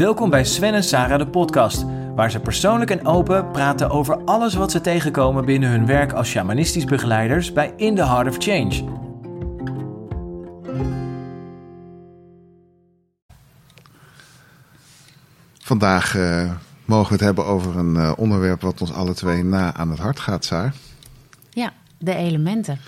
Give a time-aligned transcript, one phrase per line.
[0.00, 1.84] Welkom bij Sven en Sarah de podcast,
[2.14, 6.28] waar ze persoonlijk en open praten over alles wat ze tegenkomen binnen hun werk als
[6.28, 8.84] shamanistisch begeleiders bij In the Heart of Change.
[15.58, 16.52] Vandaag uh,
[16.84, 19.98] mogen we het hebben over een uh, onderwerp wat ons alle twee na aan het
[19.98, 20.74] hart gaat, Saar.
[21.50, 22.78] Ja, de elementen.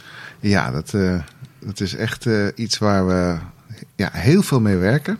[0.40, 1.22] Ja, dat, uh,
[1.58, 3.38] dat is echt iets waar we
[3.96, 5.18] ja, heel veel mee werken.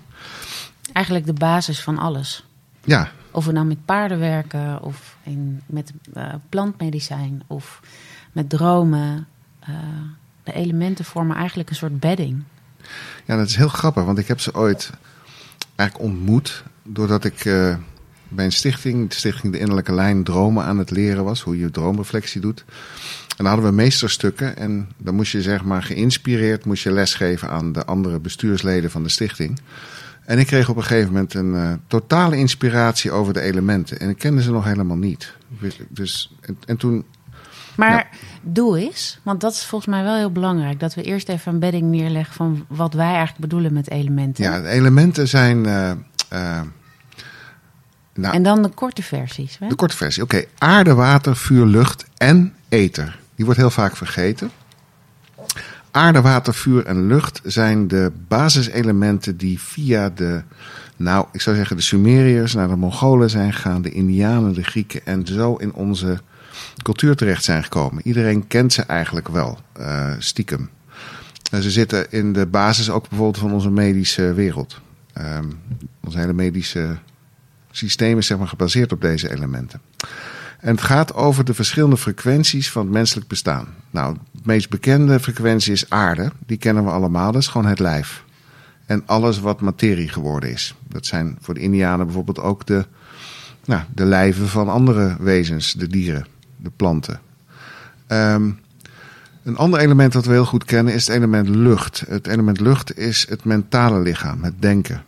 [0.93, 2.45] Eigenlijk de basis van alles.
[2.84, 3.10] Ja.
[3.30, 7.80] Of we nou met paarden werken, of in, met uh, plantmedicijn, of
[8.32, 9.27] met dromen.
[9.68, 9.77] Uh,
[10.45, 12.42] de elementen vormen eigenlijk een soort bedding.
[13.24, 14.91] Ja, dat is heel grappig, want ik heb ze ooit
[15.77, 17.77] eigenlijk ontmoet doordat ik uh,
[18.29, 21.70] bij een stichting, de stichting De Innerlijke Lijn, dromen aan het leren was, hoe je
[21.70, 22.65] droomreflectie doet.
[23.29, 27.48] En dan hadden we meesterstukken en dan moest je zeg maar geïnspireerd moest je lesgeven
[27.48, 29.60] aan de andere bestuursleden van de stichting.
[30.24, 34.01] En ik kreeg op een gegeven moment een uh, totale inspiratie over de elementen.
[34.01, 35.34] En ik kende ze nog helemaal niet.
[35.88, 37.04] Dus, en, en toen.
[37.76, 38.18] Maar ja.
[38.42, 40.80] doe eens, want dat is volgens mij wel heel belangrijk.
[40.80, 44.45] Dat we eerst even een bedding neerleggen van wat wij eigenlijk bedoelen met elementen.
[44.45, 45.64] Ja, de elementen zijn.
[45.64, 45.90] Uh,
[46.32, 46.60] uh,
[48.14, 49.57] nou, en dan de korte versies.
[49.59, 49.68] Hè?
[49.68, 50.23] De korte versie.
[50.23, 50.48] Oké, okay.
[50.59, 53.18] aarde, water, vuur, lucht en ether.
[53.34, 54.51] Die wordt heel vaak vergeten.
[55.93, 60.43] Aarde, water, vuur en lucht zijn de basiselementen die via de,
[60.96, 65.06] nou, ik zou zeggen de Sumeriërs naar de Mongolen zijn gegaan, de Indianen, de Grieken
[65.06, 66.20] en zo in onze
[66.82, 68.06] cultuur terecht zijn gekomen.
[68.06, 70.70] Iedereen kent ze eigenlijk wel, uh, stiekem.
[71.50, 74.81] En ze zitten in de basis ook bijvoorbeeld van onze medische wereld.
[75.20, 75.59] Um,
[76.00, 76.98] ons hele medische
[77.70, 79.81] systeem is zeg maar gebaseerd op deze elementen.
[80.62, 83.66] En het gaat over de verschillende frequenties van het menselijk bestaan.
[83.91, 86.32] Nou, de meest bekende frequentie is aarde.
[86.47, 87.32] Die kennen we allemaal.
[87.32, 88.25] Dat is gewoon het lijf.
[88.87, 90.75] En alles wat materie geworden is.
[90.88, 92.87] Dat zijn voor de Indianen bijvoorbeeld ook de,
[93.65, 95.72] nou, de lijven van andere wezens.
[95.72, 97.21] De dieren, de planten.
[98.09, 98.59] Um,
[99.42, 102.04] een ander element dat we heel goed kennen is het element lucht.
[102.09, 105.04] Het element lucht is het mentale lichaam, het denken.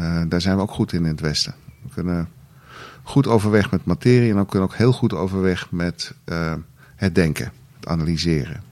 [0.00, 1.54] Uh, daar zijn we ook goed in in het Westen.
[1.82, 2.28] We kunnen
[3.06, 6.52] goed overweg met materie en ook kunnen ook heel goed overweg met uh,
[6.96, 8.62] het denken, het analyseren.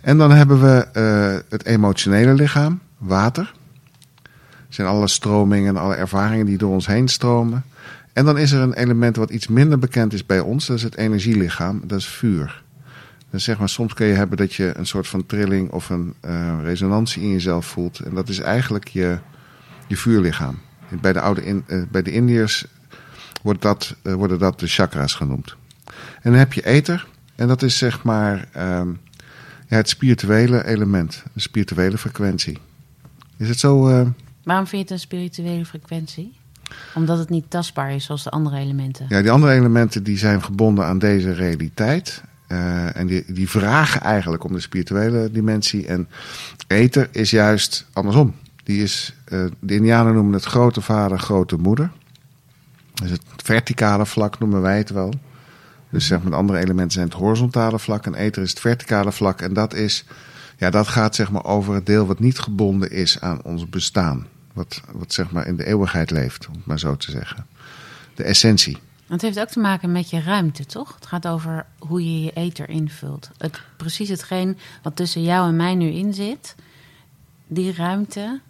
[0.00, 3.54] En dan hebben we uh, het emotionele lichaam, water.
[4.22, 7.64] Er zijn alle stromingen en alle ervaringen die door ons heen stromen.
[8.12, 10.82] En dan is er een element wat iets minder bekend is bij ons, dat is
[10.82, 12.62] het energielichaam, dat is vuur.
[13.30, 16.14] Dus zeg maar, soms kun je hebben dat je een soort van trilling of een
[16.24, 17.98] uh, resonantie in jezelf voelt.
[17.98, 19.18] En dat is eigenlijk je,
[19.86, 20.58] je vuurlichaam.
[21.00, 22.66] Bij de, oude in, bij de Indiërs
[23.48, 25.56] wordt dat, uh, worden dat de chakra's genoemd.
[26.22, 27.06] En dan heb je ether.
[27.36, 28.98] En dat is zeg maar um,
[29.68, 31.22] ja, het spirituele element.
[31.32, 32.58] De spirituele frequentie.
[33.36, 33.88] Is het zo...
[33.88, 34.06] Uh...
[34.42, 36.36] Waarom vind je het een spirituele frequentie?
[36.94, 39.06] Omdat het niet tastbaar is zoals de andere elementen.
[39.08, 42.22] Ja, die andere elementen die zijn gebonden aan deze realiteit.
[42.48, 45.86] Uh, en die, die vragen eigenlijk om de spirituele dimensie.
[45.86, 46.08] En
[46.66, 48.34] ether is juist andersom.
[48.64, 51.90] Die is, uh, de Indianen noemen het grote vader, grote moeder.
[53.02, 55.12] Dus het verticale vlak noemen wij het wel.
[55.90, 59.12] Dus zeg maar, de andere elementen zijn het horizontale vlak en ether is het verticale
[59.12, 59.40] vlak.
[59.40, 60.04] En dat is,
[60.56, 64.26] ja, dat gaat zeg maar over het deel wat niet gebonden is aan ons bestaan.
[64.52, 67.46] Wat, wat zeg maar in de eeuwigheid leeft, om het maar zo te zeggen.
[68.14, 68.78] De essentie.
[69.06, 70.94] Het heeft ook te maken met je ruimte, toch?
[70.94, 73.30] Het gaat over hoe je je ether invult.
[73.38, 76.54] Het, precies hetgeen wat tussen jou en mij nu in zit.
[77.46, 78.40] Die ruimte,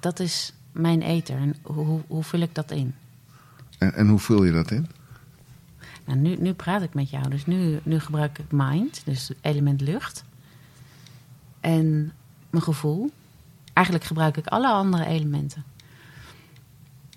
[0.00, 1.36] dat is mijn ether.
[1.36, 2.94] En hoe, hoe vul ik dat in?
[3.78, 4.86] En, en hoe vul je dat in?
[6.04, 9.80] Nou, nu, nu praat ik met jou, dus nu, nu gebruik ik mind, dus element
[9.80, 10.24] lucht.
[11.60, 12.12] En
[12.50, 13.10] mijn gevoel.
[13.72, 15.64] Eigenlijk gebruik ik alle andere elementen.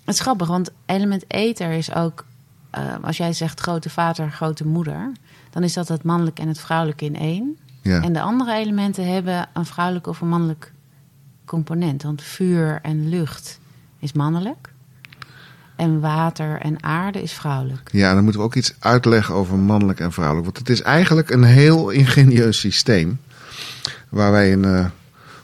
[0.04, 2.26] Het is grappig, want element ether is ook,
[2.78, 5.12] uh, als jij zegt grote vader, grote moeder,
[5.50, 7.58] dan is dat het mannelijk en het vrouwelijke in één.
[7.82, 8.02] Ja.
[8.02, 10.72] En de andere elementen hebben een vrouwelijk of een mannelijk
[11.44, 12.02] component.
[12.02, 13.60] Want vuur en lucht
[13.98, 14.71] is mannelijk.
[15.76, 17.88] En water en aarde is vrouwelijk.
[17.92, 20.46] Ja, dan moeten we ook iets uitleggen over mannelijk en vrouwelijk.
[20.46, 23.20] Want het is eigenlijk een heel ingenieus systeem.
[24.08, 24.86] Waar wij uh,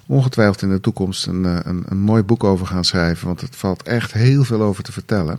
[0.07, 3.27] ongetwijfeld in de toekomst een, een, een, mooi boek over gaan schrijven.
[3.27, 5.39] Want het valt echt heel veel over te vertellen.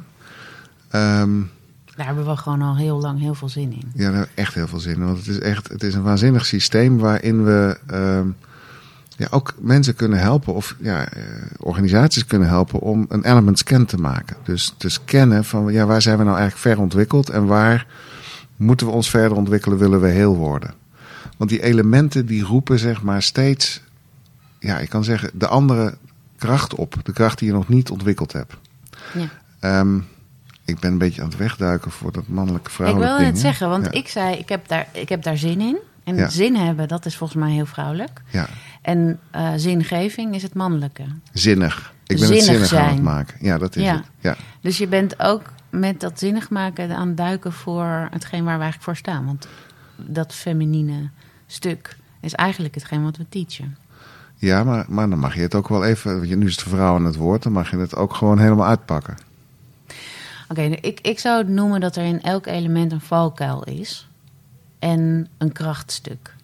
[0.92, 1.52] Um,
[2.00, 3.92] daar hebben we gewoon al heel lang heel veel zin in.
[3.94, 5.06] Ja, daar hebben we echt heel veel zin in.
[5.06, 8.36] Want het is echt het is een waanzinnig systeem waarin we um,
[9.20, 11.24] ja, ook mensen kunnen helpen, of ja, uh,
[11.58, 14.38] organisaties kunnen helpen om een element scan te maken.
[14.44, 17.88] Dus te scannen van ja, waar zijn we nou eigenlijk ver ontwikkeld en waar
[18.56, 20.74] moeten we ons verder ontwikkelen, willen we heel worden.
[21.38, 23.82] Want die elementen die roepen zeg maar steeds,
[24.60, 25.98] ja, ik kan zeggen, de andere
[26.38, 26.96] kracht op.
[27.04, 28.54] De kracht die je nog niet ontwikkeld hebt.
[29.14, 29.30] Ja.
[29.60, 29.98] Ehm,
[30.66, 33.36] ik ben een beetje aan het wegduiken voor dat mannelijke Ik vrouwelijke wilde ding.
[33.36, 33.92] het zeggen, want ja.
[33.92, 35.78] ik zei, ik heb, daar, ik heb daar zin in.
[36.04, 36.30] En Ja.
[36.30, 38.22] zin hebben, dat is volgens mij heel vrouwelijk.
[38.30, 38.48] Ja,
[38.82, 41.04] En eh, zingeving is het mannelijke.
[41.34, 41.94] zinnig.
[42.08, 43.38] Ik ben Zinnig het zinnig aan het maken.
[43.42, 43.96] Ja, dat is Ja.
[43.96, 44.06] het.
[44.20, 44.36] Ja.
[44.62, 48.64] Dus je bent ook met dat zinnig maken aan het duiken voor hetgeen waar we
[48.64, 49.26] eigenlijk voor staan.
[49.26, 49.48] Want
[49.96, 51.10] dat feminine
[51.48, 53.78] stuk is eigenlijk hetgeen wat we teachen.
[54.36, 56.16] Ja, maar, maar dan mag je het ook wel even.
[56.18, 58.40] want je- Nu is de vrouw aan het woord, dan mag je het ook gewoon
[58.40, 59.18] helemaal uitpakken.
[60.50, 64.09] Oké, ik, ik zou het noemen dat er in elk element een valkuil is.
[64.80, 66.36] En een krachtstuk.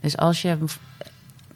[0.00, 0.56] Dus als je...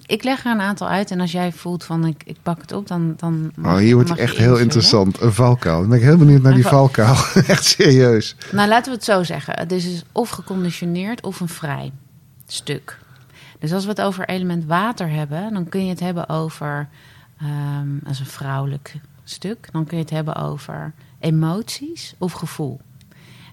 [0.06, 2.72] Ik leg er een aantal uit en als jij voelt van ik, ik pak het
[2.72, 3.14] op, dan...
[3.16, 5.20] dan Oh, hier wordt het echt heel interessant.
[5.20, 5.80] Een valkuil.
[5.80, 7.16] Dan ben ik heel benieuwd naar Een die val- valkuil.
[7.54, 8.36] echt serieus.
[8.52, 9.54] Nou, laten we het zo zeggen.
[9.58, 11.92] Het is dus of geconditioneerd of een vrij
[12.46, 12.98] stuk.
[13.58, 16.88] Dus als we het over element water hebben, dan kun je het hebben over,
[17.40, 18.94] ehm dat is een vrouwelijk
[19.24, 22.80] stuk, dan kun je het hebben over emoties of gevoel.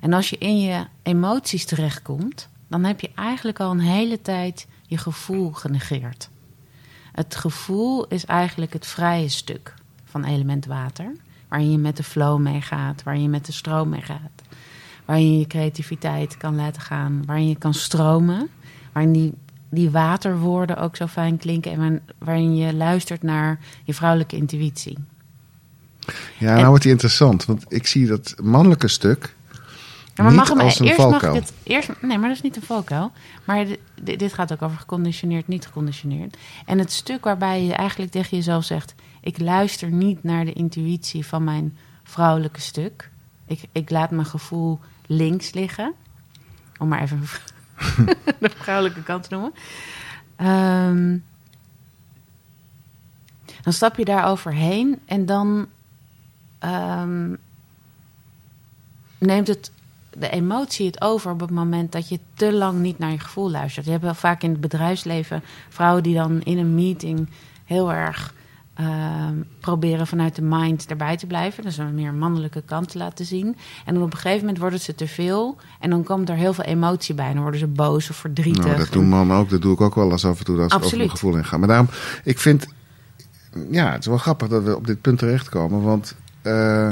[0.01, 4.67] En als je in je emoties terechtkomt, dan heb je eigenlijk al een hele tijd
[4.85, 6.29] je gevoel genegeerd.
[7.11, 9.73] Het gevoel is eigenlijk het vrije stuk
[10.05, 11.11] van element water,
[11.47, 14.41] waarin je met de flow meegaat, waarin je met de stroom meegaat,
[15.05, 18.49] waarin je je creativiteit kan laten gaan, waarin je kan stromen,
[18.93, 19.33] waarin die,
[19.69, 24.97] die waterwoorden ook zo fijn klinken en waar- waarin je luistert naar je vrouwelijke intuïtie.
[26.37, 27.45] Ja, En- nou wordt die interessant.
[27.45, 29.35] Want ik zie dat mannelijke stuk
[30.17, 31.35] Ja, maar mag hem, als een eerst mag valkuil.
[31.35, 31.89] ik het eerst.
[32.01, 33.11] Nee, maar dat is niet een valkuil.
[33.45, 36.37] Maar di- di- dit gaat ook over geconditioneerd, niet geconditioneerd.
[36.65, 41.25] En het stuk waarbij je eigenlijk tegen jezelf zegt: ik luister niet naar de intuïtie
[41.25, 43.09] van mijn vrouwelijke stuk.
[43.47, 45.93] Ik, ik laat mijn gevoel links liggen.
[46.77, 47.21] Om maar even
[48.39, 49.53] de vrouwelijke kant te noemen.
[50.35, 51.17] Ehm,
[53.61, 55.67] dan stap je daar overheen en dan
[56.59, 57.33] ehm,
[59.17, 59.71] neemt het
[60.09, 63.51] de emotie het over op het moment dat je te lang niet naar je gevoel
[63.51, 63.85] luistert.
[63.85, 67.29] Je hebt wel vaak in het bedrijfsleven vrouwen die dan in een meeting
[67.65, 68.33] heel erg
[68.73, 71.63] ehm, proberen vanuit de mind erbij te blijven.
[71.63, 73.55] Dus een meer mannelijke kant te laten zien.
[73.85, 75.57] En dan op een gegeven moment wordt het ze te veel.
[75.79, 77.33] En dan komt er heel veel emotie bij.
[77.33, 78.65] Dan worden ze boos of verdrietig.
[78.65, 79.49] Nou, dat doen mannen ook.
[79.49, 81.57] Dat doe ik ook wel eens af en toe als ik over mijn gevoel inga.
[81.57, 81.89] Maar daarom,
[82.23, 82.67] ik vind...
[83.71, 85.81] Ja, het is wel grappig dat we op dit punt terechtkomen.
[85.81, 86.91] Want eh,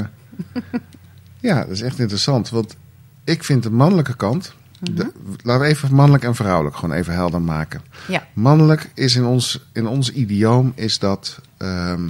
[1.40, 2.48] ja, dat is echt interessant.
[2.48, 2.76] Want
[3.26, 4.54] ik vind de mannelijke kant...
[4.80, 5.12] de-
[5.42, 7.80] laten we even mannelijk en vrouwelijk gewoon even helder maken.
[8.08, 8.26] Ja.
[8.32, 12.08] Mannelijk is in ons, in ons idioom is dat ehm,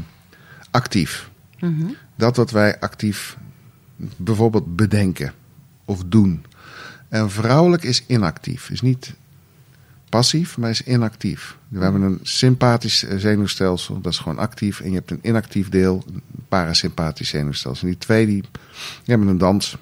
[0.70, 1.30] actief.
[1.60, 1.86] Mhm.
[2.16, 3.36] Dat wat wij actief
[4.16, 5.32] bijvoorbeeld bedenken
[5.84, 6.44] of doen.
[7.08, 8.70] En vrouwelijk is inactief.
[8.70, 9.14] Is niet
[10.08, 11.56] passief, maar is inactief.
[11.68, 14.80] We hebben een sympathisch eh, zenuwstelsel, dat is gewoon actief.
[14.80, 17.82] En je hebt een inactief deel, een parasympathisch zenuwstelsel.
[17.82, 18.50] En die twee die, die
[19.04, 19.76] hebben een dans.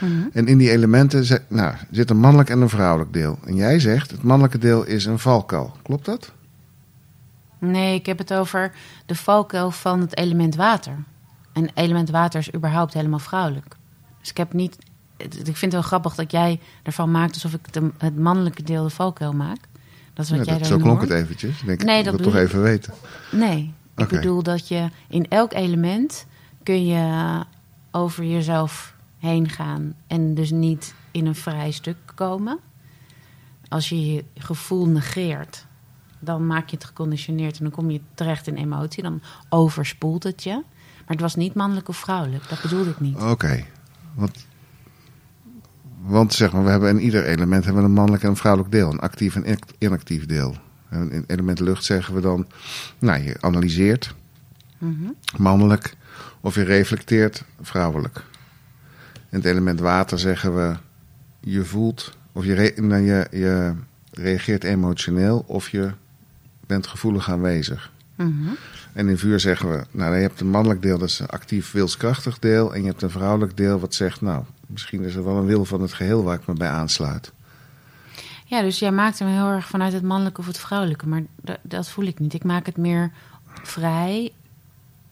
[0.00, 0.28] Mhm.
[0.32, 3.38] En in die elementen zit, nou, zit een mannelijk en een vrouwelijk deel.
[3.44, 5.76] En jij zegt, het mannelijke deel is een valkuil.
[5.82, 6.32] Klopt dat?
[7.58, 8.72] Nee, ik heb het over
[9.06, 10.92] de valkuil van het element water.
[11.52, 13.76] En element water is überhaupt helemaal vrouwelijk.
[14.20, 14.76] Dus ik heb niet.
[15.16, 18.82] Ik vind het wel grappig dat jij ervan maakt alsof ik de- het mannelijke deel
[18.82, 19.58] de valkuil maak.
[20.14, 21.08] Dat is wat jij dat, zo klonk hoort.
[21.10, 21.60] het eventjes.
[21.60, 22.92] Ik denk, Nee, ik dat wil toch even weten.
[23.30, 26.26] Nee, ik bedoel dat je in elk element
[26.62, 27.40] kun je
[27.90, 32.58] over jezelf heen gaan en dus niet in een vrij stuk komen.
[33.68, 35.66] Als je je gevoel negeert,
[36.18, 39.02] dan maak je het geconditioneerd en dan kom je terecht in emotie.
[39.02, 40.52] Dan overspoelt het je.
[40.52, 43.16] Maar het was niet mannelijk of vrouwelijk, dat bedoelde ik niet.
[43.22, 43.64] Oké.
[44.14, 44.46] Want,
[46.02, 48.72] want zeg maar, we hebben in ieder element hebben we een mannelijk en een vrouwelijk
[48.72, 48.90] deel.
[48.90, 50.54] Een actief en inact- inactief deel.
[50.88, 52.46] En in element lucht zeggen we dan,
[52.98, 54.14] nou, je analyseert,
[54.78, 55.10] Mhm.
[55.36, 55.96] mannelijk.
[56.40, 58.24] Of je reflecteert, vrouwelijk.
[59.30, 60.76] In het element water zeggen we,
[61.40, 63.74] je voelt, of je, je, je
[64.10, 65.92] reageert emotioneel, of je
[66.66, 67.92] bent gevoelig aanwezig.
[68.14, 68.48] Mhm.
[68.92, 71.72] En in vuur zeggen we, nou, je hebt een mannelijk deel, dat is een actief
[71.72, 72.74] wilskrachtig deel.
[72.74, 75.64] En je hebt een vrouwelijk deel wat zegt, nou, misschien is er wel een wil
[75.64, 77.32] van het geheel waar ik me bij aansluit.
[78.44, 81.08] Ja, dus jij maakt hem heel erg vanuit het mannelijke of het vrouwelijke.
[81.08, 81.22] Maar
[81.62, 82.34] dat voel ik niet.
[82.34, 83.10] Ik maak het meer
[83.62, 84.32] vrij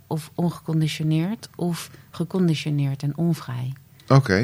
[0.07, 3.73] of ongeconditioneerd of geconditioneerd en onvrij.
[4.09, 4.37] Oké,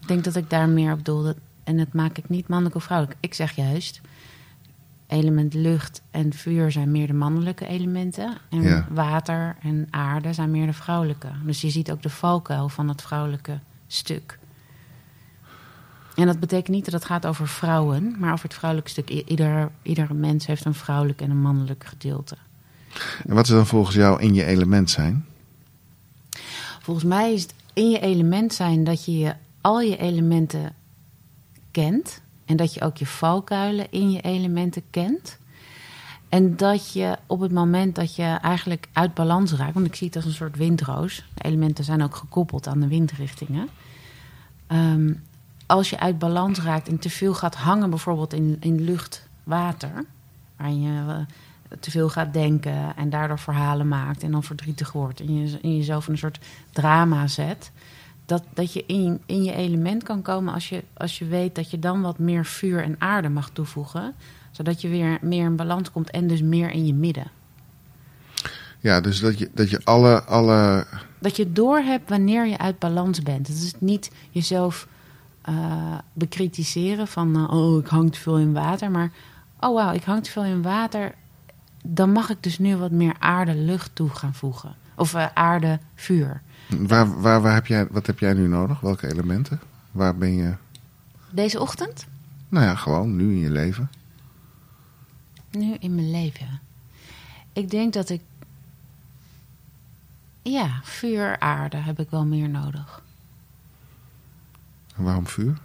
[0.00, 1.36] Ik denk dat ik daar meer op doelde.
[1.64, 3.18] En dat maak ik niet mannelijk of vrouwelijk.
[3.20, 4.00] Ik zeg juist,
[5.06, 8.36] element lucht en vuur zijn meer de mannelijke elementen.
[8.50, 8.86] En Ja.
[8.90, 11.28] water en aarde zijn meer de vrouwelijke.
[11.44, 14.38] Dus je ziet ook de valkuil van het vrouwelijke stuk.
[16.14, 19.08] En dat betekent niet dat het gaat over vrouwen, maar over het vrouwelijke stuk.
[19.10, 22.36] Ieder, ieder mens heeft een vrouwelijk en een mannelijk gedeelte.
[23.26, 25.24] en wat is dan volgens jou in je element zijn?
[26.80, 30.74] Volgens mij is het in je element zijn dat je, je al je elementen
[31.70, 32.22] kent.
[32.44, 35.38] En dat je ook je valkuilen in je elementen kent.
[36.28, 40.06] En dat je op het moment dat je eigenlijk uit balans raakt, want ik zie
[40.06, 41.24] het als een soort windroos.
[41.34, 43.68] De elementen zijn ook gekoppeld aan de windrichtingen.
[44.66, 45.12] Ehm,
[45.66, 50.04] als je uit balans raakt en te veel gaat hangen, bijvoorbeeld in, in lucht, water,
[50.56, 51.16] waar je eh,
[51.80, 55.76] te veel gaat denken en daardoor verhalen maakt en dan verdrietig wordt en je, en
[55.76, 56.38] jezelf in een soort
[56.70, 57.70] drama zet,
[58.26, 61.70] dat, dat je in, in je element kan komen als je, als je weet dat
[61.70, 64.14] je dan wat meer vuur en aarde mag toevoegen,
[64.50, 67.30] zodat je weer meer in balans komt en dus meer in je midden.
[68.80, 70.86] Ja, dus dat je, dat je alle, alle.
[71.18, 73.46] Dat je doorhebt wanneer je uit balans bent.
[73.46, 74.86] Het is niet jezelf
[75.48, 78.90] uh, bekritiseren van, uh, oh, ik hang te veel in water.
[78.90, 79.12] Maar,
[79.60, 81.14] oh wauw, ik hang te veel in water.
[81.82, 84.74] Dan mag ik dus nu wat meer aarde, lucht toe gaan voegen.
[84.94, 86.42] Of uh, aarde, vuur.
[86.78, 88.80] Waar, waar, waar heb jij, wat heb jij nu nodig?
[88.80, 89.60] Welke elementen?
[89.90, 90.54] Waar ben je?
[91.30, 92.06] Deze ochtend?
[92.48, 93.90] Nou ja, gewoon nu in je leven.
[95.50, 96.60] Nu in mijn leven.
[97.52, 98.20] Ik denk dat ik.
[100.42, 103.02] Ja, vuur, aarde heb ik wel meer nodig.
[104.96, 105.58] En waarom vuur?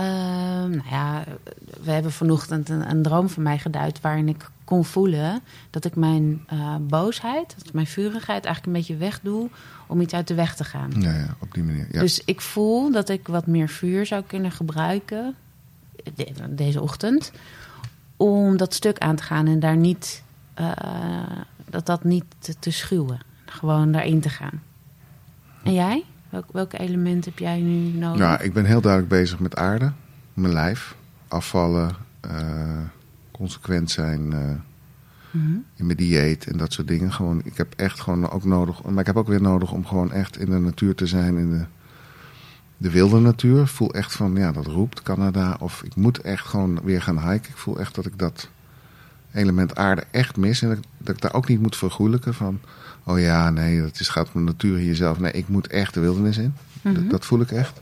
[0.00, 1.24] Uh, nou ja,
[1.82, 5.96] we hebben vanochtend een, een, droom van mij geduid waarin ik kon voelen dat ik
[5.96, 9.50] mijn uh, boosheid, dat mijn vurigheid eigenlijk een beetje wegdoe
[9.86, 10.90] om iets uit de weg te gaan.
[10.98, 11.86] Ja, ja op die manier.
[11.90, 12.00] Ja.
[12.00, 15.34] Dus ik voel dat ik wat meer vuur zou kunnen gebruiken
[16.14, 17.32] de, deze ochtend
[18.16, 20.22] om dat stuk aan te gaan en daar niet,
[20.60, 20.72] uh,
[21.70, 23.20] dat dat niet te, te schuwen.
[23.44, 24.62] Gewoon daarin te gaan.
[25.62, 26.04] En jij?
[26.34, 28.20] Welk, welke element heb jij nu nodig?
[28.20, 29.92] Nou, ik ben heel duidelijk bezig met aarde,
[30.32, 30.96] mijn lijf,
[31.28, 32.80] afvallen, uh,
[33.30, 34.38] consequent zijn uh,
[35.30, 35.64] mm-hmm.
[35.74, 37.12] in mijn dieet en dat soort dingen.
[37.12, 40.12] Gewoon, ik heb echt gewoon ook nodig, maar ik heb ook weer nodig om gewoon
[40.12, 41.64] echt in de natuur te zijn, in de,
[42.76, 43.60] de wilde natuur.
[43.60, 45.56] Ik voel echt van, ja, dat roept Canada.
[45.60, 47.50] Of ik moet echt gewoon weer gaan hiken.
[47.50, 48.48] Ik voel echt dat ik dat
[49.32, 50.62] element aarde echt mis.
[50.62, 52.60] En dat, dat ik daar ook niet moet vergoelijken van
[53.04, 55.18] oh ja, nee, dat is, gaat om de natuur in jezelf.
[55.18, 56.54] Nee, ik moet echt de wildernis in.
[56.82, 57.80] Dat, dat, voel ik echt.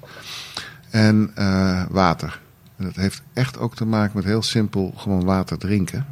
[0.90, 2.40] En uh, water.
[2.76, 6.06] En dat heeft echt ook te maken met heel simpel gewoon water drinken.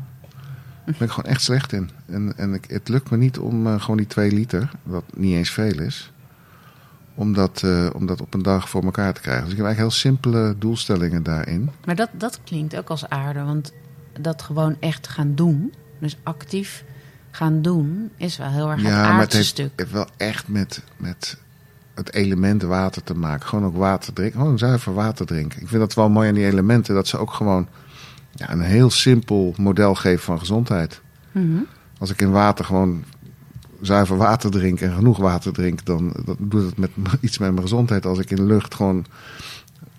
[0.84, 1.90] Daar ben ik gewoon echt slecht in.
[2.06, 5.34] En, en ik, het lukt me niet om uh, gewoon die twee liter, wat niet
[5.34, 6.12] eens veel is,
[7.14, 9.42] om dat, uh, om dat op een dag voor elkaar te krijgen.
[9.42, 11.70] Dus ik heb eigenlijk heel simpele doelstellingen daarin.
[11.84, 13.72] Maar dat, dat klinkt ook als aarde, want
[14.20, 16.84] dat gewoon echt gaan doen, dus actief
[17.30, 19.72] gaan doen, is wel heel erg ja, het maar het aardse heeft, stuk.
[19.76, 21.36] heeft wel echt met, met
[21.94, 23.48] het element water te maken.
[23.48, 24.40] Gewoon ook water drinken.
[24.40, 25.60] Gewoon zuiver water drinken.
[25.60, 26.94] Ik vind dat wel mooi aan die elementen.
[26.94, 27.68] Dat ze ook gewoon
[28.32, 31.00] ja, een heel simpel model geven van gezondheid.
[31.32, 31.66] Mm-hmm.
[31.98, 33.04] Als ik in water gewoon
[33.80, 37.62] zuiver water drink en genoeg water drink, dan, dan doet het met, iets met mijn
[37.62, 38.06] gezondheid.
[38.06, 39.06] Als ik in lucht gewoon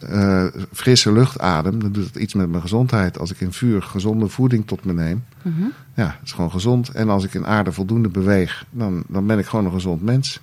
[0.09, 3.19] uh, frisse lucht adem, dan doet het iets met mijn gezondheid.
[3.19, 5.71] Als ik in vuur gezonde voeding tot me neem, mm-hmm.
[5.93, 6.89] ja, het is gewoon gezond.
[6.89, 10.39] En als ik in aarde voldoende beweeg, dan, dan ben ik gewoon een gezond mens.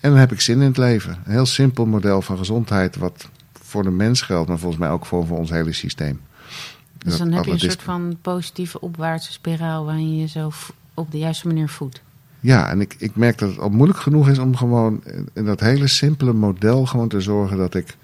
[0.00, 1.18] En dan heb ik zin in het leven.
[1.24, 5.06] Een heel simpel model van gezondheid, wat voor de mens geldt, maar volgens mij ook
[5.06, 6.20] voor, voor ons hele systeem.
[6.98, 11.18] Dus dan heb je een soort van positieve opwaartse spiraal waarin je jezelf op de
[11.18, 12.02] juiste manier voedt.
[12.40, 15.60] Ja, en ik, ik merk dat het al moeilijk genoeg is om gewoon in dat
[15.60, 17.96] hele simpele model gewoon te zorgen dat ik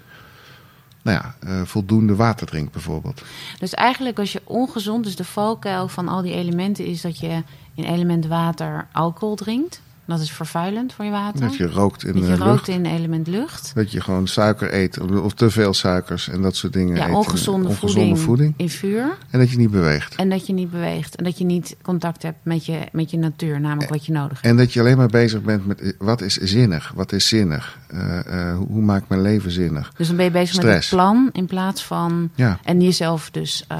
[1.01, 3.21] nou ja, uh, voldoende water drinkt bijvoorbeeld.
[3.59, 7.43] Dus eigenlijk als je ongezond, dus de valkuil van al die elementen is dat je
[7.75, 9.81] in element water alcohol drinkt.
[10.05, 11.41] Dat is vervuilend voor je water.
[11.41, 12.67] Dat je rookt in dat je rookt lucht.
[12.67, 13.71] in element lucht.
[13.75, 16.95] Dat je gewoon suiker eet of te veel suikers en dat soort dingen.
[16.95, 17.15] Ja, eet.
[17.15, 18.53] ongezonde, ongezonde voeding, voeding.
[18.57, 19.17] in vuur.
[19.29, 20.15] En dat je niet beweegt.
[20.15, 21.15] En dat je niet beweegt.
[21.15, 24.41] En dat je niet contact hebt met je, met je natuur, namelijk wat je nodig
[24.41, 24.45] hebt.
[24.45, 27.79] En dat je alleen maar bezig bent met eh, wat is zinnig, wat is zinnig.
[27.93, 29.93] Uh, uh, hoe, hoe maakt mijn leven zinnig?
[29.97, 30.65] Dus dan ben je bezig Stress.
[30.67, 32.29] met het plan in plaats van...
[32.35, 32.59] Ja.
[32.63, 33.77] En jezelf dus uh,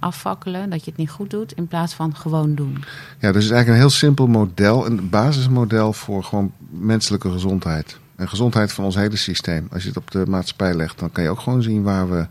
[0.00, 2.84] afvakkelen, dat je het niet goed doet, in plaats van gewoon doen.
[3.18, 7.98] Ja, dus het is eigenlijk een heel simpel model, een basismodel voor gewoon menselijke gezondheid.
[8.16, 9.68] En gezondheid van ons hele systeem.
[9.72, 12.26] Als je het op de maatschappij legt, dan kan je ook gewoon zien waar we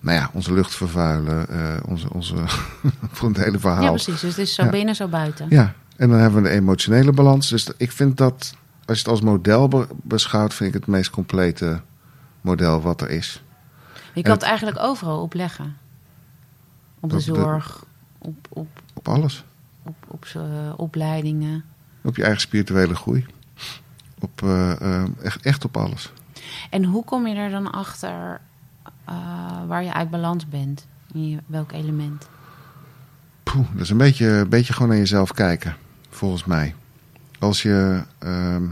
[0.00, 2.34] nou ja, onze lucht vervuilen, uh, onze, onze
[3.16, 3.82] voor het hele verhaal.
[3.82, 4.20] Ja, precies.
[4.20, 4.70] Dus het is zo Ja.
[4.70, 5.46] binnen, zo buiten.
[5.50, 7.48] Ja, en dan hebben we de emotionele balans.
[7.48, 11.10] Dus ik vind dat, als je het als model be- beschouwt, vind ik het meest
[11.10, 11.80] complete
[12.40, 13.42] model wat er is.
[14.14, 15.76] Je kan het eigenlijk overal op leggen.
[17.00, 17.84] Op de Op de- zorg,
[18.18, 19.44] op, op, Op alles.
[19.82, 21.64] op, op z'n opleidingen.
[22.02, 23.26] Op je eigen spirituele groei.
[24.18, 26.12] Op, eh, eh, echt, echt op alles.
[26.70, 28.40] En hoe kom je er dan achter
[29.04, 29.14] eh,
[29.66, 30.86] waar je uit balans bent?
[31.12, 32.28] In je- welk element?
[33.42, 35.76] Poeh, dat is een beetje, een beetje gewoon naar jezelf kijken,
[36.10, 36.74] volgens mij.
[37.38, 38.02] als je.
[38.18, 38.64] ehm,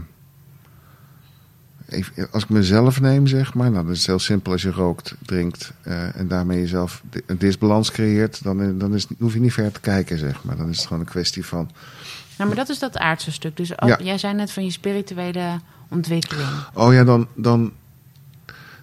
[1.89, 3.71] even, als ik mezelf neem, zeg maar.
[3.71, 5.73] Nou, dat is heel simpel als je rookt, drinkt.
[6.13, 8.43] en daarmee jezelf een disbalans creëert.
[8.43, 10.57] Dan, dan is, hoef je niet ver te kijken, zeg maar.
[10.57, 11.69] Dan is het gewoon een kwestie van.
[12.41, 13.57] Nou, maar dat is dat aardse stuk.
[13.57, 13.99] Dus Ja.
[14.03, 16.47] jij zei net van je spirituele ontwikkeling.
[16.73, 17.27] Oh ja, dan.
[17.35, 17.71] dan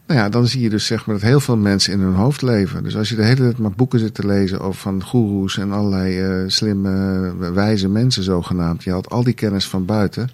[0.07, 2.43] nou ja, dan zie je dus zeg maar dat heel veel mensen in hun hoofd
[2.43, 2.83] leven.
[2.83, 5.73] Dus als je de hele tijd maar boeken zit te lezen over van goeroes en
[5.73, 8.85] allerlei eh, slimme, eh, wijze mensen zogenaamd.
[8.85, 10.31] Je haalt al die kennis van buiten.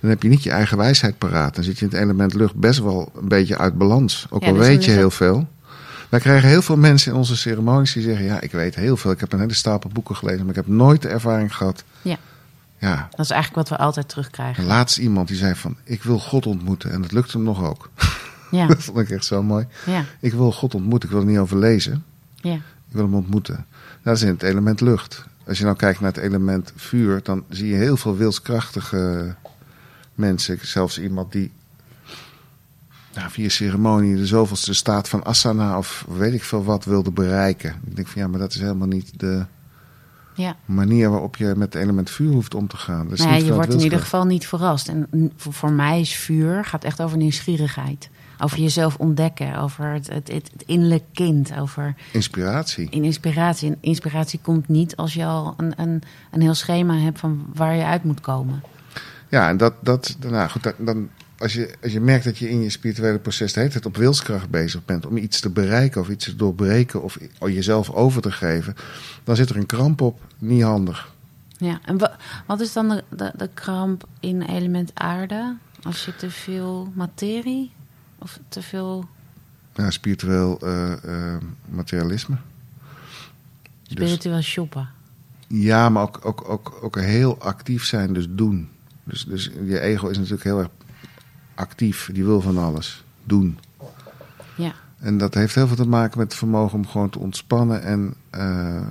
[0.00, 1.54] Dan heb je niet je eigen wijsheid paraat.
[1.54, 4.26] Dan zit je in het element lucht best wel een beetje uit balans.
[4.30, 5.48] Ook Ja, al dus weet je heel het- veel.
[6.08, 9.10] Wij krijgen heel veel mensen in onze ceremonies die zeggen: Ja, ik weet heel veel.
[9.10, 11.84] Ik heb een hele stapel boeken gelezen, maar ik heb nooit de ervaring gehad.
[12.02, 12.16] Ja.
[12.88, 14.64] Ja, Dat is eigenlijk wat we altijd terugkrijgen.
[14.64, 16.90] laatst iemand die zei: van, Ik wil God ontmoeten.
[16.92, 17.90] En dat lukt hem nog ook.
[18.50, 19.66] Ja, Dat vond ik echt zo mooi.
[19.86, 21.08] ja, Ik wil God ontmoeten.
[21.08, 22.04] Ik wil er niet over lezen.
[22.34, 22.54] ja.
[22.88, 23.54] Ik wil hem ontmoeten.
[23.54, 23.66] Nou,
[24.02, 25.24] dat is in het element lucht.
[25.46, 29.34] Als je nou kijkt naar het element vuur, dan zie je heel veel wilskrachtige
[30.14, 30.58] mensen.
[30.62, 31.52] Zelfs iemand die
[33.14, 37.74] nou, via ceremonie de zoveelste staat van asana of weet ik veel wat wilde bereiken.
[37.86, 39.44] Ik denk van ja, maar dat is helemaal niet de
[40.34, 40.56] ja.
[40.64, 43.08] manier waarop je met het element vuur hoeft om te gaan.
[43.14, 44.88] Ja, niet je wordt in ieder geval niet verrast.
[44.88, 48.10] En voor, mij is vuur gaat echt over nieuwsgierigheid.
[48.38, 52.86] Over jezelf ontdekken, over het, het, het, het innerlijk kind, over Inspiratie.
[52.90, 53.68] in inspiratie.
[53.68, 57.74] En inspiratie komt niet als je al een, een, een heel schema hebt van waar
[57.74, 58.62] je uit moet komen.
[59.28, 62.60] Ja, en dat, dat nou goed, dan, als, je, als je merkt dat je in
[62.62, 66.08] je spirituele proces de hele tijd op wilskracht bezig bent om iets te bereiken of
[66.08, 68.74] iets te doorbreken of jezelf over te geven,
[69.24, 70.20] dan zit er een kramp op.
[70.38, 71.12] Niet handig.
[71.56, 75.56] Ja, en wa- wat is dan de, de, de kramp in element aarde?
[75.82, 77.72] Als je te veel materie
[78.18, 79.08] of te veel
[79.74, 80.92] Ja, spiritueel eh,
[81.32, 82.36] eh, materialisme.
[83.82, 84.88] Dus, spiritueel shoppen?
[85.46, 88.68] ja, maar ook, ook, ook, ook heel actief zijn, dus doen.
[89.04, 90.68] Dus, dus je ego is natuurlijk heel erg
[91.54, 92.10] actief.
[92.12, 93.04] Die wil van alles.
[93.24, 93.58] Doen.
[94.56, 97.82] Ja, En dat heeft heel veel te maken met het vermogen om gewoon te ontspannen
[97.82, 98.86] en eh,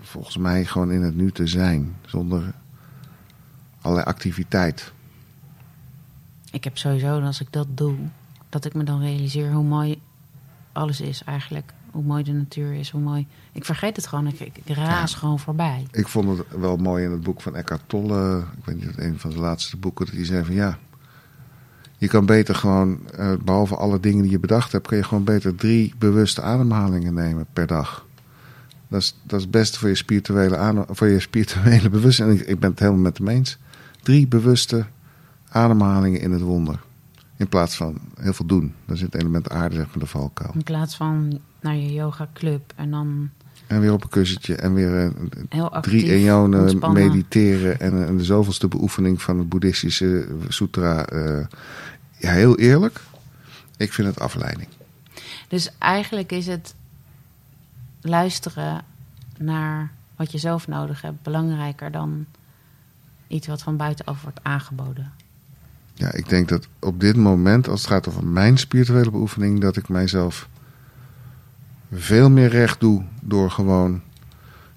[0.00, 1.96] volgens mij gewoon in het nu te zijn.
[2.06, 2.54] Zonder
[3.80, 4.92] allerlei activiteit.
[6.50, 7.94] ik heb sowieso, als ik dat doe,
[8.48, 10.00] dat ik me dan realiseer hoe mooi
[10.72, 11.72] alles is eigenlijk.
[11.90, 13.26] Hoe mooi de natuur is, hoe mooi...
[13.52, 15.86] Ik vergeet het gewoon, ik, ik, raas gewoon voorbij.
[15.90, 18.44] Ik vond het wel mooi in het boek van Eckhart Tolle.
[18.58, 20.06] Ik weet niet, een van zijn laatste boeken.
[20.06, 20.78] Dat hij zei van ja,
[21.98, 25.24] je kan beter gewoon, eh, behalve alle dingen die je bedacht hebt, kan je gewoon
[25.24, 28.06] beter drie bewuste ademhalingen nemen per dag.
[28.88, 32.30] Dat is, dat is het beste voor je spirituele, voor je spirituele bewustzijn.
[32.30, 33.58] Ik, ik ben het helemaal met hem eens.
[34.02, 34.86] Drie bewuste
[35.48, 36.80] ademhalingen in het wonder.
[37.36, 38.74] In plaats van heel veel doen.
[38.84, 40.50] Dat is het element aarde, zeg maar, de valkuil.
[40.54, 43.30] In plaats van naar je yoga club en dan
[43.68, 45.12] En weer op een kussentje en weer
[45.48, 47.02] eh, actief drie eonen ontspannen.
[47.02, 51.06] mediteren en, en de zoveelste beoefening van het boeddhistische sutra.
[51.06, 51.46] eh,
[52.16, 53.00] ja, heel eerlijk,
[53.76, 54.68] ik vind het afleiding.
[55.48, 56.74] Dus eigenlijk is het
[58.00, 58.84] luisteren
[59.38, 62.26] naar wat je zelf nodig hebt belangrijker dan
[63.26, 65.12] iets wat van buitenaf wordt aangeboden.
[65.94, 69.76] Ja, ik denk dat op dit moment, als het gaat over mijn spirituele beoefening, dat
[69.76, 70.48] ik mijzelf
[71.92, 74.02] veel meer recht doe door gewoon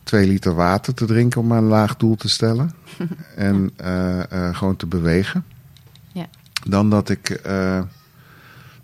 [0.03, 2.71] twee liter water te drinken om maar een laag doel te stellen.
[3.35, 5.45] en eh, eh, gewoon te bewegen.
[6.11, 6.27] Ja.
[6.67, 7.81] Dan dat ik eh,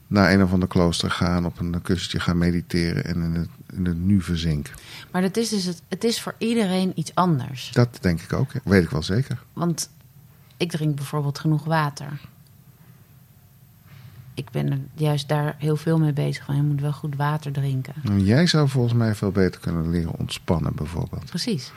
[0.08, 3.50] naar een of ander klooster ga en op een kussentje ga mediteren en in het,
[3.74, 4.74] in het nu verzinken.
[5.12, 7.72] Maar dat is dus het, het is voor iedereen iets anders.
[7.74, 9.44] Dat denk ik ook, weet ik wel zeker.
[9.54, 9.90] Want
[10.58, 12.20] ik drink bijvoorbeeld genoeg water.
[14.38, 16.46] Ik ben er juist daar heel veel mee bezig.
[16.46, 17.94] Van je moet wel goed water drinken.
[18.04, 21.26] En Jij zou volgens mij veel beter kunnen leren ontspannen bijvoorbeeld.
[21.26, 21.72] Precies.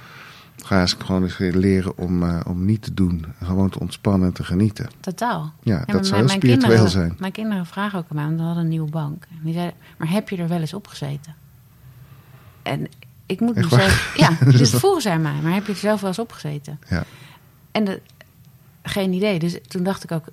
[0.57, 3.25] Ga eens gewoon eens leren om, eh, om niet te doen.
[3.43, 4.91] Gewoon te ontspannen en te genieten.
[5.01, 5.53] Totaal.
[5.63, 7.15] Ja, dat zou mijn- heel spiritueel kinderen, zijn.
[7.19, 9.25] Mijn kinderen vragen ook aan mij, want we hadden een nieuwe bank.
[9.31, 11.35] En die zeiden, maar heb je er wel eens op gezeten?
[12.63, 12.87] En
[13.27, 13.81] ik moet waar?
[13.81, 16.79] zeggen, ja, Dus vroegen zij mij, maar heb je er zelf wel eens op gezeten?
[16.89, 17.05] Ja.
[17.73, 18.01] En de,
[18.83, 19.39] geen idee.
[19.39, 20.25] Dus toen dacht ik ook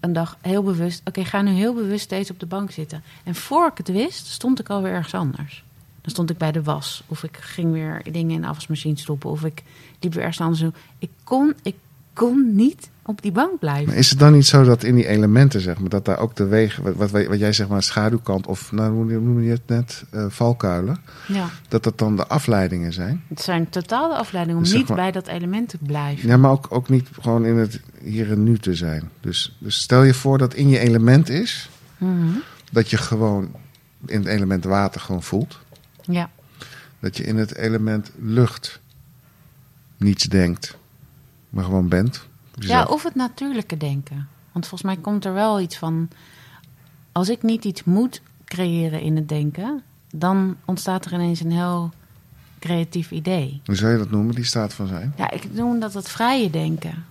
[0.00, 3.02] een dag heel bewust, oké, ga nu heel bewust steeds op de bank zitten.
[3.24, 5.64] En voor ik het wist, stond ik alweer ergens anders.
[6.00, 9.30] Dan stond ik bij de was, of ik ging weer dingen in de afwasmachine stoppen,
[9.30, 9.62] of ik
[10.00, 10.64] liep weer ergens anders.
[10.98, 11.74] Ik kon, ik
[12.26, 13.86] kon niet op die bank blijven.
[13.86, 16.36] Maar is het dan niet zo dat in die elementen, zeg maar, dat daar ook
[16.36, 19.66] de wegen, wat, wat, wat jij zeg maar schaduwkant, of nou, hoe noem je het
[19.66, 21.48] net, eh, valkuilen, Ja.
[21.68, 23.22] dat dat dan de afleidingen zijn?
[23.28, 26.28] Het zijn totaal de afleiding om Dus niet maar- bij dat element te blijven.
[26.28, 29.10] Ja, maar ook, ook niet gewoon in het hier en nu te zijn.
[29.20, 32.28] Dus, dus stel je voor dat in je element is, Mhm.
[32.72, 33.50] dat je gewoon
[34.06, 35.58] in het element water gewoon voelt.
[36.02, 36.30] Ja.
[37.00, 38.80] Dat je in het element lucht
[39.96, 40.78] niets denkt,
[41.50, 42.28] maar gewoon bent.
[42.54, 44.28] Ja, of het natuurlijke denken.
[44.52, 46.08] Want volgens mij komt er wel iets van.
[47.12, 49.82] Als ik niet iets moet creëren in het denken,
[50.14, 51.90] dan ontstaat er ineens een heel
[52.58, 53.60] creatief idee.
[53.64, 55.12] Hoe zou je dat noemen, die staat van zijn?
[55.16, 57.04] Ja, ik noem dat het vrije denken.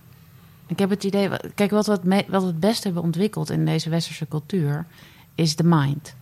[0.66, 3.64] Ik heb het idee, kijk, wat we het, wat we het best hebben ontwikkeld in
[3.64, 4.86] deze westerse cultuur,
[5.34, 6.14] is de mind.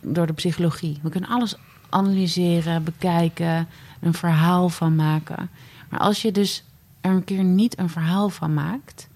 [0.00, 0.98] Door de psychologie.
[1.02, 1.56] We kunnen alles
[1.88, 3.68] analyseren, bekijken,
[4.00, 5.50] een verhaal van maken.
[5.88, 6.64] Maar als je dus
[7.02, 9.08] er een keer niet een verhaal van maakt.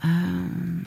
[0.00, 0.82] ehm,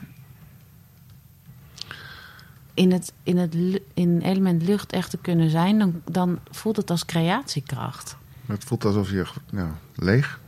[2.74, 3.54] in het, in het
[3.94, 8.16] in element lucht echt te kunnen zijn, dan, dan voelt het als creatiekracht.
[8.46, 10.40] Het voelt alsof je nou, leeg,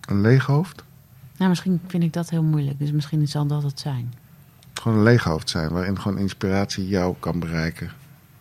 [0.00, 0.84] een leeg hoofd,
[1.36, 4.14] Nou, misschien vind ik dat heel moeilijk, dus misschien zal dat het zijn.
[4.74, 7.90] gewoon een leeg hoofd zijn, waarin gewoon inspiratie jou kan bereiken.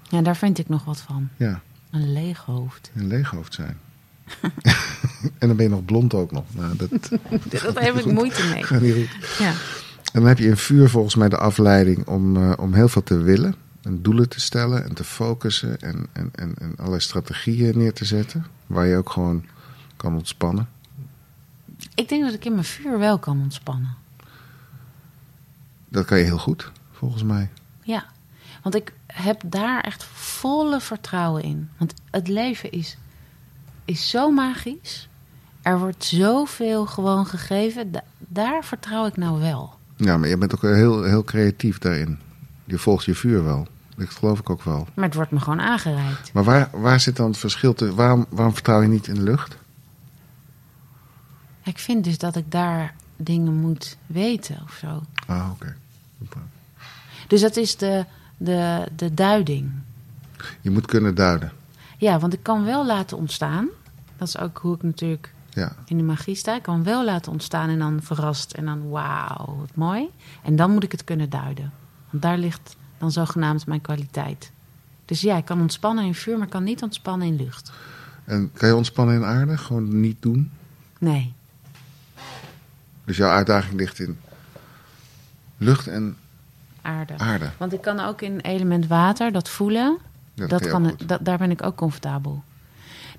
[0.09, 1.29] Ja, daar vind ik nog wat van.
[1.37, 2.91] Ja, Een leeg hoofd.
[2.95, 3.77] een leeg hoofd zijn.
[5.39, 6.43] en dan ben je nog blond ook nog.
[6.55, 6.89] Nou, dat
[7.73, 8.63] Daar heb ik moeite mee.
[8.63, 9.37] gaat niet goed.
[9.39, 9.49] Ja.
[10.13, 13.03] En dan heb je in vuur volgens mij de afleiding om, eh, om heel veel
[13.03, 13.55] te willen.
[13.81, 15.79] En doelen te stellen en te focussen.
[15.79, 18.45] En, en, en, en allerlei strategieën neer te zetten.
[18.67, 19.45] Waar je ook gewoon
[19.95, 20.69] kan ontspannen.
[21.95, 23.95] Ik denk dat ik in mijn vuur wel kan ontspannen.
[25.89, 27.49] Dat kan je heel goed, volgens mij.
[27.83, 28.05] Ja,
[28.63, 31.69] want ik heb daar echt volle vertrouwen in.
[31.77, 32.97] Want het leven is,
[33.87, 35.09] is zo magisch.
[35.61, 37.91] Er wordt zoveel gewoon gegeven.
[37.91, 39.73] Da- daar vertrouw ik nou wel.
[39.95, 42.19] Ja, maar je bent ook heel, heel creatief daarin.
[42.65, 43.67] Je volgt je vuur wel.
[43.95, 44.87] Dat geloof ik ook wel.
[44.93, 46.33] Maar het wordt me gewoon aangereikt.
[46.33, 47.93] Maar waar, waar zit dan het verschil te...
[47.95, 49.57] Waarom, waarom vertrouw je niet in de lucht?
[51.63, 55.03] Ik vind dus dat ik daar dingen moet weten of zo.
[55.27, 55.75] Ah, oké.
[57.27, 58.05] Dus dat is de,
[58.37, 59.71] de, de duiding.
[60.61, 61.51] Je moet kunnen duiden.
[61.97, 63.67] Ja, want ik kan wel laten ontstaan.
[64.17, 65.75] Dat is ook hoe ik natuurlijk Ja.
[65.85, 66.55] in de magie sta.
[66.55, 70.09] Ik kan wel laten ontstaan en dan verrast en dan wauw, wat mooi.
[70.43, 71.71] En dan moet ik het kunnen duiden.
[72.09, 74.51] Want daar ligt dan zogenaamd mijn kwaliteit.
[75.05, 77.71] Dus ja, ik kan ontspannen in vuur, maar ik kan niet ontspannen in lucht.
[78.25, 79.57] En kan je ontspannen in aarde?
[79.57, 80.51] Gewoon niet doen?
[80.99, 81.33] Nee.
[83.05, 84.19] Dus jouw uitdaging ligt in
[85.57, 86.17] lucht en
[86.81, 87.13] Aarde.
[87.17, 87.49] aarde.
[87.57, 89.97] Want ik kan ook in element water dat voelen.
[90.45, 92.43] Dat kan, dat, daar ben ik ook comfortabel.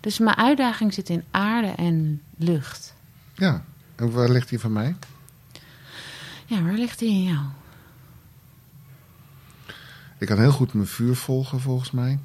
[0.01, 2.95] Dus mijn uitdaging zit in aarde en lucht.
[3.35, 3.65] Ja.
[3.97, 4.97] En waar ligt die van mij?
[6.47, 7.45] Ja, waar ligt die in jou?
[10.19, 12.19] Ik kan heel goed mijn vuur volgen, volgens mij.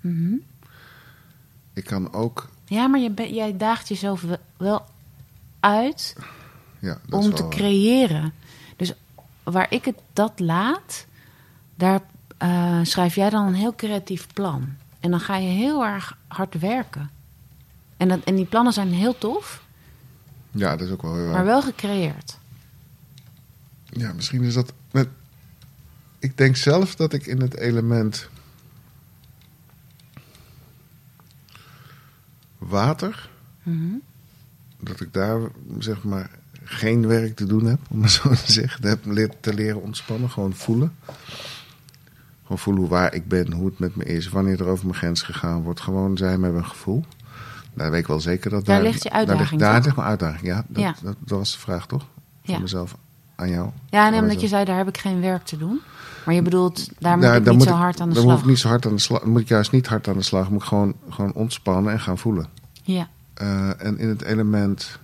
[0.00, 0.34] Mhm.
[1.72, 2.48] Ik kan ook...
[2.64, 4.84] Ja, maar je ben- jij daagt jezelf we- wel
[5.60, 6.16] uit
[6.78, 8.32] Ja, dat is om wel te creëren.
[8.76, 8.92] Dus
[9.42, 11.06] waar ik het dat laat,
[11.74, 12.00] daar
[12.36, 14.68] eh, schrijf jij dan een heel creatief plan.
[15.00, 17.10] En dan ga je heel erg hard werken.
[17.96, 19.62] En, dat, en die plannen zijn heel tof,
[20.50, 22.38] Ja, dat is ook wel heel maar wel gecreëerd.
[23.84, 24.72] Ja, misschien is dat...
[24.90, 25.08] met-
[26.18, 28.28] Ik denk zelf dat ik in het element...
[32.58, 33.28] Water...
[33.62, 33.94] Mhm.
[34.80, 35.40] dat ik daar
[35.78, 36.30] zeg maar
[36.64, 38.88] geen werk te doen heb, om maar zo te zeggen.
[38.88, 40.96] Heb te leren ontspannen, gewoon voelen.
[42.58, 45.22] Voelen hoe waar ik ben, hoe het met me is, wanneer er over mijn grens
[45.22, 45.80] gegaan wordt.
[45.80, 47.04] Gewoon zijn met mijn gevoel.
[47.74, 48.84] Daar weet ik wel zeker dat Daar daar...
[48.84, 50.64] ligt je Daar uitdaging, ligt, daar ligt mijn uitdaging, ja.
[50.68, 50.94] Dat, Ja.
[51.02, 52.06] Dat, dat was de vraag, toch?
[52.44, 52.60] Van Ja.
[52.60, 52.96] mezelf
[53.34, 53.70] aan jou.
[53.90, 55.80] Ja, nee, omdat je zei, daar heb ik geen werk te doen.
[56.26, 58.22] Maar je bedoelt, daar moet Daar- ik daar niet moet zo hard aan de daar
[58.22, 58.38] slag.
[58.40, 59.24] ik niet zo hard aan de slag.
[59.24, 60.50] Moet ik juist niet hard aan de slag.
[60.50, 62.46] Moet ik gewoon, gewoon ontspannen en gaan voelen.
[62.82, 64.98] Ja, Eh, en in het element.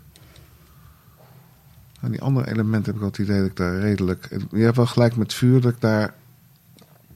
[2.03, 4.29] Aan die andere elementen heb ik wel het idee dat ik daar redelijk.
[4.51, 6.15] Je hebt wel gelijk met vuur dat ik daar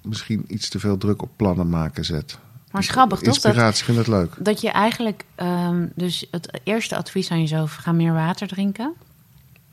[0.04, 2.38] misschien iets te veel druk op plannen maken zet.
[2.70, 3.34] maar schappig toch?
[3.34, 4.34] Dat, Inspiratie, vind het leuk.
[4.38, 8.92] dat je eigenlijk, ehm, dus het eerste advies aan jezelf, ga meer water drinken.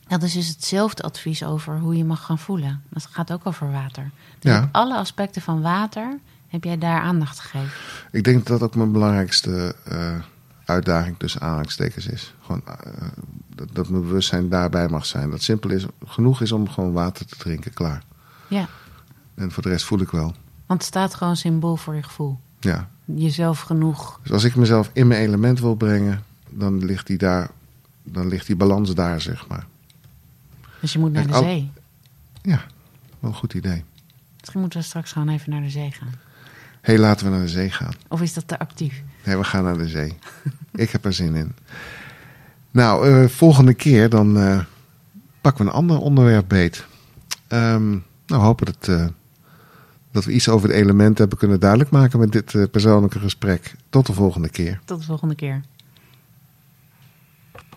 [0.07, 2.81] Dat is dus hetzelfde advies over hoe je mag gaan voelen.
[2.89, 4.09] Dat gaat ook over water.
[4.39, 4.69] Dus Ja.
[4.71, 7.71] alle aspecten van water heb jij daar aandacht gegeven.
[8.11, 10.15] Ik denk dat dat ook mijn belangrijkste eh,
[10.65, 12.33] uitdaging tussen aanhalingstekens is.
[12.41, 13.07] Gewoon eh,
[13.55, 15.29] dat, dat mijn bewustzijn daarbij mag zijn.
[15.29, 18.03] Dat simpel is, genoeg is om gewoon water te drinken, klaar.
[18.47, 18.67] Ja,
[19.41, 20.35] En voor de rest voel ik wel.
[20.65, 22.39] want het staat gewoon symbool voor je gevoel.
[22.59, 22.89] Ja.
[23.05, 24.19] Jezelf genoeg.
[24.23, 27.49] Dus als ik mezelf in mijn element wil brengen, dan ligt die daar,
[28.03, 29.65] dan ligt die balans daar, zeg maar.
[30.79, 31.71] Dus je moet naar En de al- zee.
[32.41, 32.61] Ja,
[33.19, 33.83] wel een goed idee.
[34.39, 36.09] Misschien moeten we straks gewoon even naar de zee gaan.
[36.81, 37.93] Hé, hey, laten we naar de zee gaan.
[38.07, 39.01] Of is dat te actief?
[39.25, 40.13] Nee, we gaan naar de zee.
[40.71, 41.55] ik heb er zin in.
[42.71, 44.59] Nou, eh, volgende keer dan eh,
[45.41, 46.85] pakken we een ander onderwerp beet.
[47.47, 47.89] Ehm,
[48.25, 49.05] nou, hopen dat, eh,
[50.11, 53.75] dat we iets over de elementen hebben kunnen duidelijk maken met dit eh, persoonlijke gesprek.
[53.89, 54.79] Tot de volgende keer.
[54.85, 55.61] Tot de volgende keer.